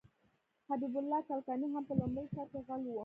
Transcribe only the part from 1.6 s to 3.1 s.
هم په لومړي سر کې غل و.